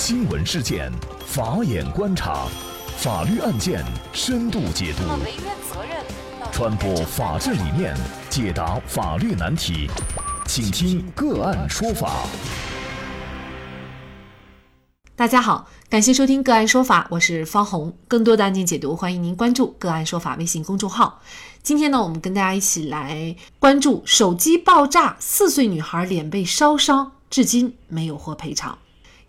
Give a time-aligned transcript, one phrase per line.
[0.00, 0.92] 新闻事件，
[1.26, 2.46] 法眼观察，
[2.98, 5.02] 法律案件深度解读，
[6.52, 7.96] 传播法治理念，
[8.30, 9.90] 解答法律难题，
[10.46, 12.12] 请听个案说法。
[15.16, 17.92] 大家好，感谢收听个案说法，我是方红。
[18.06, 21.20] 更多的案件解读，欢迎您关注个案说法微信公众号。
[21.64, 28.78] 今天呢，我们跟大家一起来关注手机爆炸，四岁女孩脸被烧伤，至今没有获赔偿。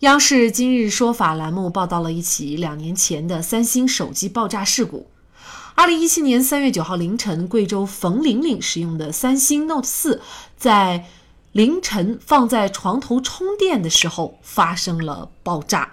[0.00, 5.10] 央视今日说法栏目报道了一起两年前的三星手机爆炸事故。
[5.74, 10.22] 二零一七年三月九号凌晨，贵州冯玲玲使用的三星 Note 四
[10.56, 11.04] 在
[11.52, 15.90] 凌晨放在床头充电的时候发生了爆炸。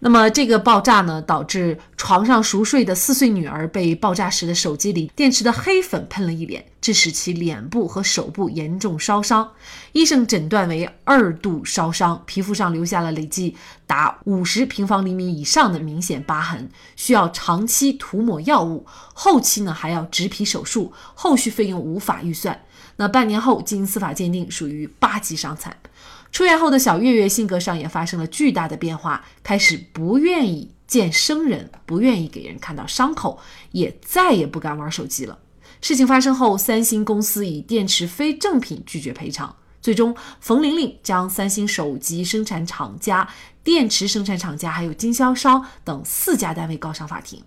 [0.00, 9.50] 那么这个爆炸呢，导致床上熟睡的四岁女儿被爆炸时的手机里电池的黑粉喷了一脸，致使其脸部和手部严重烧伤。
[9.90, 13.56] 医生诊断为二度烧伤，皮肤上留下了累计
[13.88, 22.60] 达五十平方厘米以上的明显疤痕，需要长期涂抹药物，后期呢还要植皮手术，后续费用无法预算。
[22.96, 25.76] 那半年后经司法鉴定，属于八级伤残。
[26.30, 33.40] 出院后的小月月性格上也发生了巨大的变化，开始不愿意见生人，不愿意给人看到伤口，
[33.72, 35.38] 也再也不敢玩手机了。
[35.80, 43.28] 事情发生后，三星公司以电池非正品拒绝赔偿，最终冯玲玲将三星手机生产厂家、
[43.64, 47.42] 电池生产厂家还有经销商等四家单位告上法庭。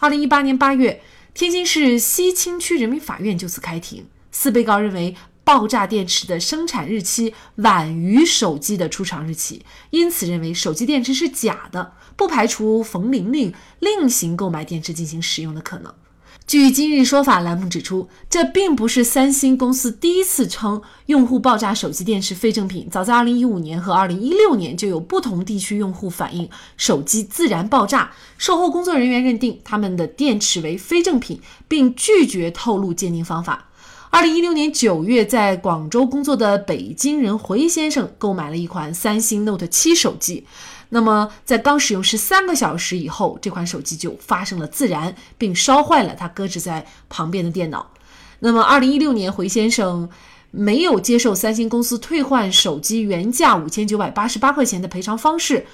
[0.00, 1.00] 二零一八年八月，
[1.32, 5.16] 天津市西青区人民法院就此开庭，四被告认为。
[5.44, 15.92] 爆炸电池的生产日期晚于手机的出厂日期，因此认为手机电池是假的，不排除冯玲玲另行购买电池进行使用的可能。
[16.46, 33.70] 据今日说法栏目指出，这并不是三星公司第一次称用户爆炸手机电池非正品，早在2015年和2016年就有不同地区用户反映手机自然爆炸，售后工作人员认定他们的电池为非正品，并拒绝透露鉴定方法。
[34.14, 40.46] 二零一六年九月，在广州工作的北京人回先生购买了一款三星 Note 七手机。
[40.90, 47.90] 那么，在刚使用十三个小时以后，这款手机就发生了自燃，并烧坏了他搁置在旁边的电脑。
[48.38, 50.08] 那么，二零一六年，回先生
[50.52, 55.66] 没有接受三星公司退换手机原价五千九百八十八块钱的赔偿方式。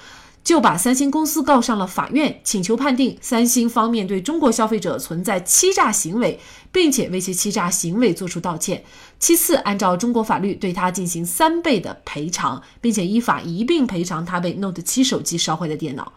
[0.43, 6.39] 就把三星公司告上了法院，请求判定三星方面对中国消费者存在欺诈行为，
[6.71, 8.83] 并且为其欺诈行为作出道歉。
[9.19, 16.11] 其次，按照中国法律对他进行三倍的赔偿，并且依法一并赔偿他被 Note 七手机烧坏的电脑。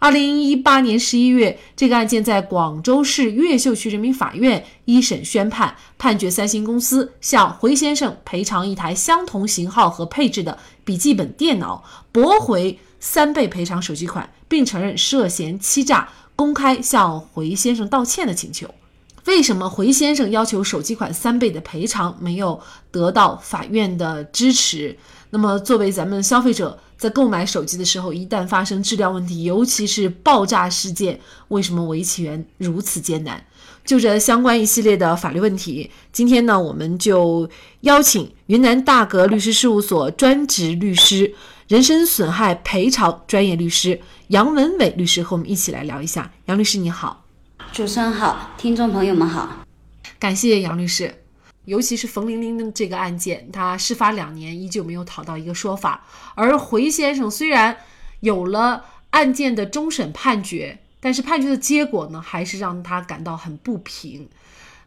[0.00, 12.78] 二零一八年十一月，这个案件在广州市越秀区人民法院一审宣判，判决三星公司向回先生赔偿一台相同型号和配置的笔记本电脑，驳回。
[13.00, 18.72] 三倍赔偿手机款，并承认涉嫌欺诈，公开向回先生道歉的请求。
[19.26, 22.58] 为什么回先生要求手机款三倍的赔偿没有
[22.90, 24.96] 得到法院的支持？
[25.30, 33.44] 那么，作为咱们消费者在购买手机的时候，一旦发生质量问题，尤其是爆炸事件，为什么维权如此艰难？
[33.84, 37.48] 就这相关一系列的法律问题，今天呢，我们就
[37.82, 41.34] 邀请云南大格律师事务所专职律师。
[41.68, 46.32] 人身损害赔偿专业律师杨文伟律师和我们一起来聊一下。
[46.46, 47.26] 杨律师你好，
[47.72, 49.66] 主持人好，听众朋友们好，
[50.18, 51.14] 感谢杨律师。
[51.66, 57.76] 尤其是冯玲玲的这个案件，他事发两年依旧没有讨到一个说法，而回先生虽然
[58.20, 64.26] 有了案件的终审判决，但是判决的结果呢，还是让他感到很不平。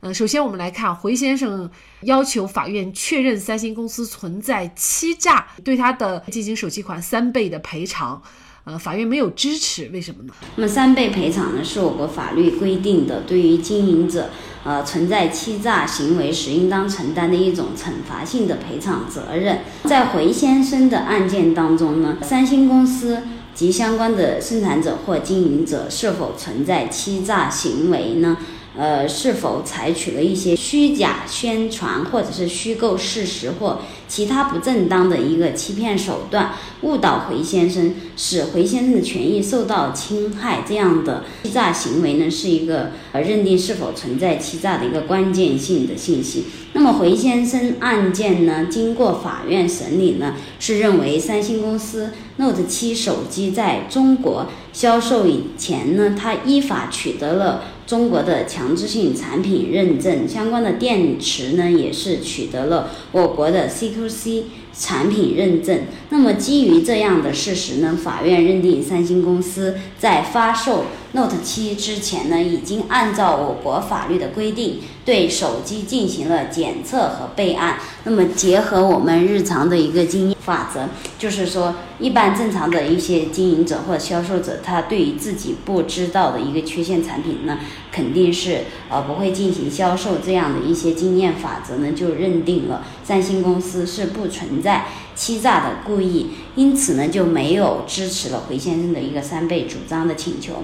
[0.01, 1.69] 呃，首先我们来看回先生
[2.01, 8.19] 要求法院确认三星公司存在欺诈，对他的进行首期款三倍的赔偿。
[8.63, 10.33] 呃，法院没有支持，为什么呢？
[10.55, 14.31] 那么三倍赔偿呢，是我国法律规定的，对于经营者
[14.63, 19.59] 呃存在欺诈行为时应当承担的一种惩罚性的赔偿责任。
[19.83, 23.21] 在回先生的案件当中呢，三星公司
[23.53, 28.37] 及相关的生产者或经营者是否存在欺诈行为呢？
[28.77, 40.63] 呃，是否采取了一些虚假宣传，或者是虚构事实或其他不正当的一个欺骗手段，误导回先生，使回先生的权益受到侵害？
[40.65, 46.45] 这样的欺诈行为呢，是一个呃认定是否存在欺诈的一个关键性的信息。
[46.71, 57.63] 那么回先生案件呢，经过法院审理呢，是认为三星公司 Note 七手机在中国销售以前呢，它依法取得了。
[57.91, 64.43] 中国的强制性产品认证相关的电池呢，也是取得了我国的 CQC
[64.73, 65.81] 产品认证。
[66.09, 77.79] 那么基于这样的事实呢，法院认定三星公司在发售 Note 7之前呢，已经按照我国法律的规定对手机进行了检测和备案。
[78.03, 80.89] 那么结合我们日常的一个经验法则，
[81.19, 87.59] 就是说，一般正常的一些经营者或销售者，他对于自己不知道的一个缺陷产品呢，
[87.91, 90.17] 肯定是呃不会进行销售。
[90.25, 94.85] 这样的一些经验法则呢，就认定了三星公司是不存在
[95.15, 100.63] 欺诈的故意，因此呢就没有支持了回先生的一个三倍主张的请求。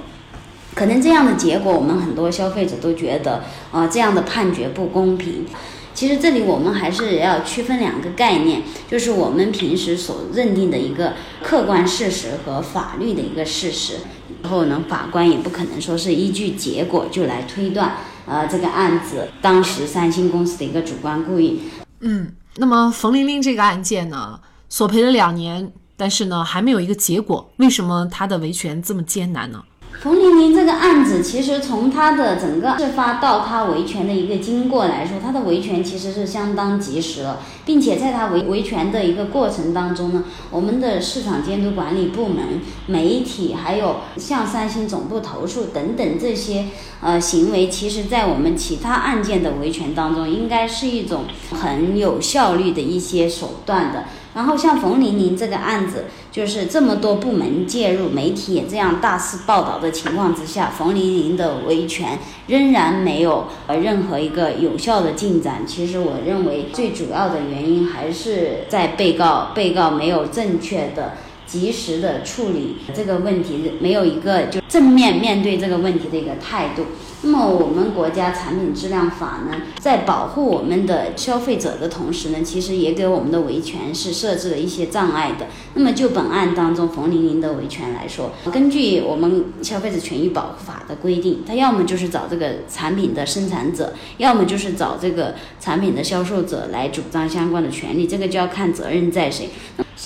[0.74, 5.46] 可能这样的结果，我们很多消费者都觉得啊这样的判决不公平。
[5.94, 13.96] 其实这里我们还是要区分两个概念，就是我们平时所认定的一个客观事实和法律的一个事实。
[14.44, 17.96] 然后呢，法官也不可能说是依据结果就来推断，
[18.28, 21.62] 呃，这个案子当时三星公司的一个主观故意。
[22.02, 22.28] 嗯，
[22.58, 29.64] 那么冯玲玲这个案件呢，索赔了两年，但是呢还没有一个结果，为什么她的维权这么艰难呢？
[30.00, 46.66] 冯玲玲这个案子，其实从她的整个事发到她维权的一个经过来说，她的维权其实是相当及时了，并且在她维维权的一个过程当中呢，我们的市场监督管理部门、媒体，还有向三星总部投诉等等这些
[47.02, 51.24] 呃行为，其实在我们其他案件的维权当中，应该是一种
[51.60, 54.04] 很有效率的一些手段的。
[54.38, 65.66] 然后像冯玲玲这个案子，就是这么多部门介入，媒体也这样大肆报道的情况之下，冯玲玲的维权仍然没有呃任何一个有效的进展。
[65.66, 71.14] 其实我认为最主要的原因还是在被告，被告没有正确的、
[71.48, 76.84] 及时的处理这个问题，没有一个就正面面对这个问题的一个态度。
[77.24, 85.48] 那么我们国家产品质量法呢，在保护我们的消费者的同时呢，其实也给我们的维权是设置了一些障碍的。
[85.74, 99.50] 那么就本案当中冯玲玲的维权来说，根据我们消费者权益保护法的规定，他要么就是找这个产品的生产者，要么就是找这个产品的销售者来主张相关的权利，这个就要看责任在谁。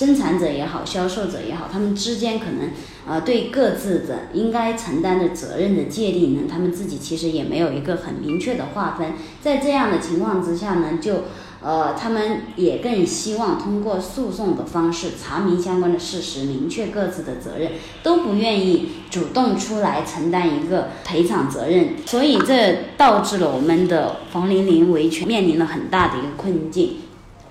[0.04, 2.70] 生产者也好，销售者也好，他们之间可能，
[3.06, 9.12] 呃，对各自的应该承担的责任的界定呢，他们自己其实也没有一个很明确的划分。
[9.40, 11.26] 在这样的情况之下呢，就，
[11.62, 17.70] 呃，他们也更希望通过诉讼的方式查明相关的事实，明确各自的责任，
[18.02, 21.90] 都不愿意主动出来承担一个赔偿责任。
[22.06, 26.96] 所以这导致了我们的冯玲玲维权面临了很大的一个困境。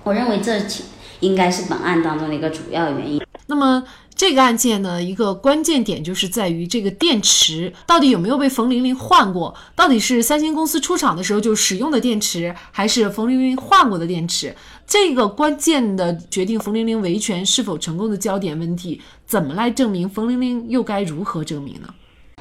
[0.04, 0.84] 我认为这其。
[1.22, 3.22] 应该是本案当中的一个主要原因。
[3.46, 3.82] 那么
[4.14, 9.54] 这个案件呢，一个关键点就是在于这个电池到底有没有被冯玲玲换过？
[9.74, 14.54] 到底是三星公司出厂的时候就使用的电池，还是冯玲玲换过的电池？
[14.86, 20.08] 这个关键的决定冯玲玲维权是否成功的焦点问题，怎么来证明？
[20.08, 21.88] 冯玲玲又该如何证明呢？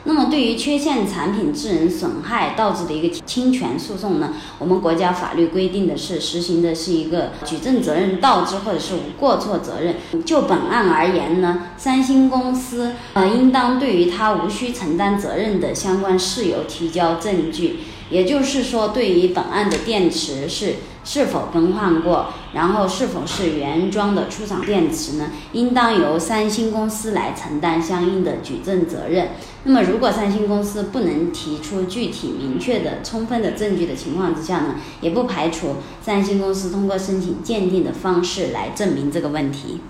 [0.03, 9.97] 那么，对于缺陷产品致人损害导致的一个侵权诉讼呢，我们国家法律规定的是实行的是一个举证责任倒置或者是无过错责任。
[10.25, 17.81] 就本案而言呢，三星公司呃应当对于他无需承担责任的相关事由提交证据。
[18.09, 25.31] 也就是说，对于本案的电池是是否更换过，然后是否是原装的出厂电池呢？
[25.53, 29.29] 应当由三星公司来承担相应的举证责任。
[29.63, 39.81] 那么，如果三星公司不能提出具体明确的、充分的证据的情况之下呢，也不排除三星公司通过申请鉴定的方式来证明这个问题。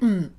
[0.00, 0.30] 嗯。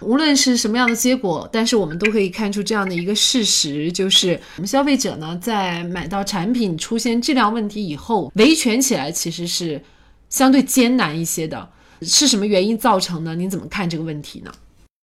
[0.00, 9.82] 无论是什么样的结果，但是我们都可以看出这样的一个事实，就是我们消费者呢，在买到产品出现质量问题以后，维权起来其实是
[10.28, 11.68] 相对艰难一些的。
[12.02, 13.34] 是什么原因造成的？
[13.34, 14.52] 您怎么看这个问题呢？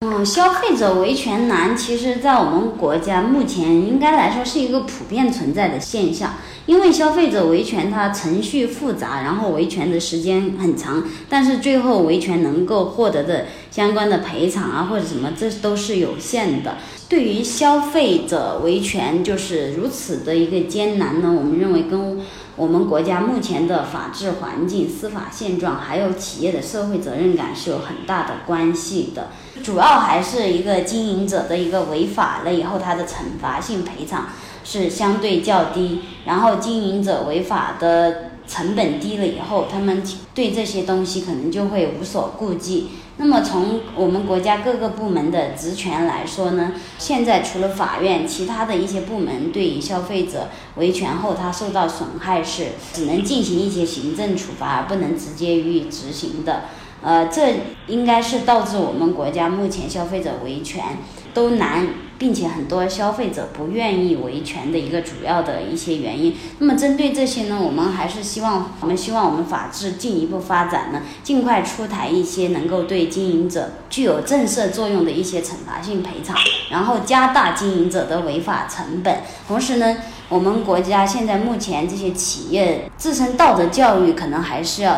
[0.01, 6.35] 嗯，消费者维权难，其实在我们国家目前应该来说是一个普遍存在的现象。
[6.67, 16.77] 因为消费者维权它程序复杂，然后维权的时间很长，但是最后维权能够获得的相关的赔偿啊或者什么，这都是有限的。
[17.09, 22.21] 对于消费者维权就是如此的一个艰难呢，我们认为跟
[22.59, 29.29] 我们国家目前的法治环境、司法现状，还有企业的社会责任感是有很大的关系的。
[29.63, 34.25] 主要还是一个经营者的一个违法了以后，他的惩罚性赔偿。
[34.61, 40.01] 是相对较低，然后经营者违法的成本低了以后，他们
[40.33, 42.89] 对这些东西可能就会无所顾忌。
[43.17, 56.63] 那么从我们国家各个部门的职权来说呢，现在除了法院，其他的一些部门对于消费者维权后他受到损害是只能进行一些行政处罚，而不能直接予以执行的。
[57.01, 57.55] 呃，这
[57.87, 60.97] 应该是导致我们国家目前消费者维权
[61.33, 61.87] 都难。
[62.19, 66.35] 并且很多消费者不愿意维权的一个主要的一些原因。
[66.59, 76.35] 那么针对这些呢，我们还是希望，我们希望我们法治进一步发展呢，尽快出台一些能够对经营者具有震慑作用的一些惩罚性赔偿，
[76.69, 79.21] 然后加大经营者的违法成本。
[79.47, 79.97] 同时呢，
[80.27, 84.97] 我们国家现在目前这些企业自身道德教育可能还是要。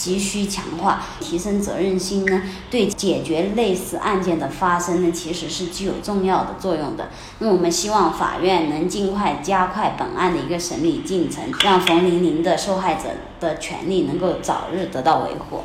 [0.00, 7.10] 急需强化，提升责任心呢，对解决类似案件的发生呢，其实是具有重要的作用的。
[7.40, 15.64] 那我们希望法院能尽快加快本案的一个审理进程，让冯玲玲的受害者的权利能够早日得到维护。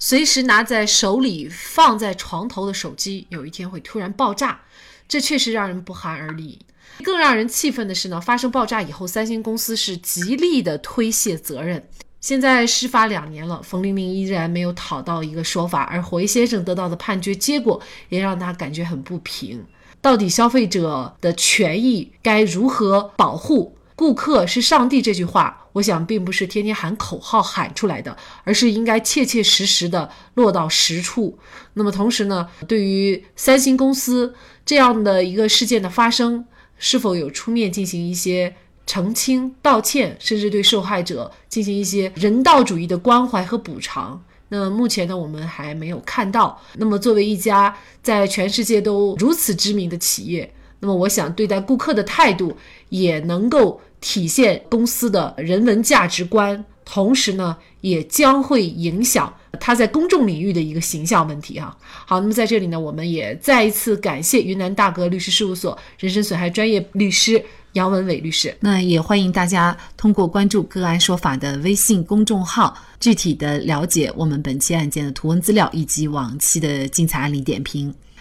[0.00, 4.62] 随时拿在手里放在床头的手机，有一天会突然爆炸，
[5.06, 6.58] 这确实让人不寒而栗。
[7.04, 11.86] 更让人气愤的是呢，发生爆炸以后，三星公司是极力的推卸责任。
[12.26, 19.64] 现在事发两年了，冯玲玲依然没有讨到一个说法，而回先生得到的判决结果也让他感觉很不平。
[20.00, 23.76] 到底消费者的权益该如何保护？
[23.94, 31.38] 顾客是上帝这句话，我想并不是天天喊口号喊出来的，而是应该切切实实的落到实处。
[31.74, 36.44] 那么同时呢，对于三星公司这样的一个事件的发生，
[36.76, 38.56] 是否有出面进行一些？
[38.86, 44.22] 澄清、道歉，甚至对受害者进行一些人道主义的关怀和补偿。
[44.48, 46.56] 那目前呢，我们还没有看到。
[46.74, 52.56] 那么，作为一家在全世界都如此知名的企业，那么我想对待顾客的态度
[52.88, 61.76] 也能够体现公司的人文价值观，同时呢，也将会影响他在公众领域的一个形象问题哈。
[62.06, 67.44] 好，那么在这里呢，我们也再一次感谢云南大格律师事务所人身损害专业律师。
[67.72, 77.94] 杨文伟律师，那也欢迎大家通过关注“个案说法”的微信公众号，具体的了解我们本期案件的图文资料以及往期的精彩案例点评。